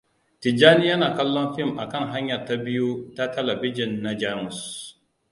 Tijjani 0.41 0.85
yana 0.91 1.07
kallon 1.17 1.47
fim 1.55 1.69
a 1.83 1.85
kan 1.91 2.05
hanyar 2.13 2.41
ta 2.47 2.55
biyu 2.63 2.87
ta 3.15 3.23
talabijin 3.33 4.01
na 4.03 4.11
Jamus. 4.19 4.59